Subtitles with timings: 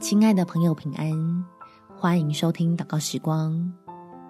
[0.00, 1.44] 亲爱的朋友，平安！
[1.96, 3.72] 欢迎收听祷告时光，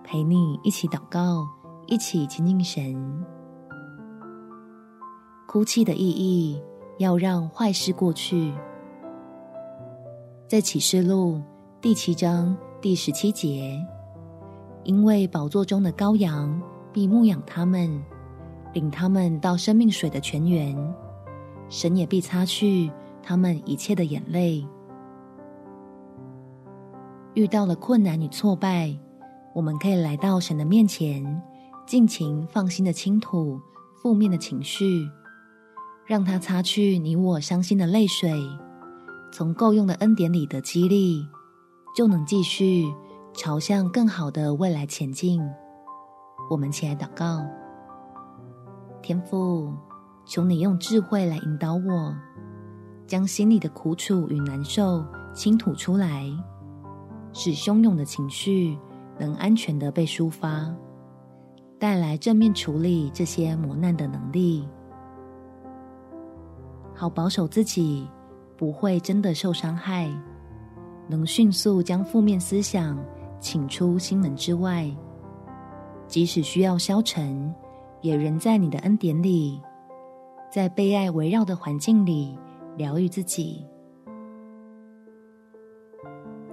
[0.03, 1.47] 陪你一起祷告，
[1.87, 2.97] 一起亲近神。
[5.47, 6.59] 哭泣的意义，
[6.97, 8.51] 要让坏事过去。
[10.49, 11.43] 在启示录
[11.83, 13.79] 第七章第十七节，
[14.85, 16.61] 因为宝座中的羔羊
[16.95, 18.03] 必牧养他们，
[18.73, 20.75] 领他们到生命水的泉源，
[21.69, 22.91] 神也必擦去
[23.23, 24.67] 他们一切的眼泪。
[27.39, 28.93] 遇到了困难与挫败，
[29.55, 31.41] 我们可以来到神的面前，
[31.87, 33.61] 尽情放心的倾吐
[34.03, 35.09] 负面的情绪，
[36.05, 38.35] 让他擦去你我伤心的泪水，
[39.31, 41.25] 从够用的恩典里的激励，
[41.95, 42.93] 就能继续
[43.35, 45.41] 朝向更好的未来前进。
[46.51, 47.47] 我们起来祷告，
[49.01, 49.73] 天父，
[50.27, 52.13] 求你用智慧来引导我，
[53.07, 56.29] 将心里的苦楚与难受倾吐出来。
[57.33, 58.77] 使汹涌的情绪
[59.19, 60.75] 能安全的被抒发，
[61.79, 64.67] 带来正面处理这些磨难的能力，
[66.95, 68.09] 好保守自己
[68.57, 70.11] 不会真的受伤害，
[71.07, 72.99] 能迅速将负面思想
[73.39, 74.91] 请出心门之外，
[76.07, 77.55] 即使需要消沉，
[78.01, 79.61] 也仍在你的恩典里，
[80.51, 82.37] 在被爱围绕的环境里
[82.77, 83.65] 疗愈自己。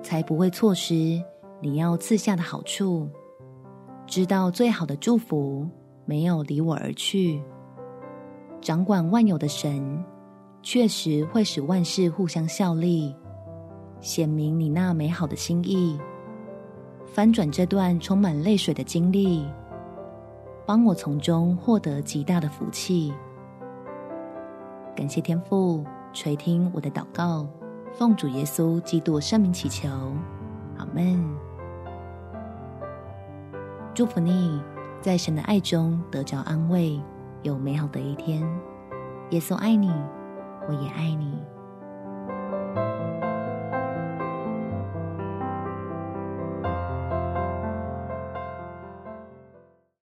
[0.05, 1.19] 才不会错失
[1.59, 3.09] 你要赐下的好处，
[4.05, 5.67] 知道最好的祝福
[6.05, 7.41] 没有离我而去。
[8.61, 10.05] 掌管万有的神，
[10.61, 13.15] 确实会使万事互相效力，
[13.99, 15.99] 显明你那美好的心意。
[17.07, 19.43] 翻转这段充满泪水的经历，
[20.67, 23.11] 帮我从中获得极大的福气。
[24.95, 25.83] 感谢天父
[26.13, 27.47] 垂听我的祷告。
[27.97, 29.88] 奉主耶稣基督圣名祈求，
[30.77, 31.17] 阿门。
[33.94, 34.61] 祝福你，
[35.00, 37.01] 在神的爱中得着安慰，
[37.41, 38.45] 有美好的一天。
[39.29, 39.89] 耶稣爱你，
[40.67, 41.39] 我也爱你。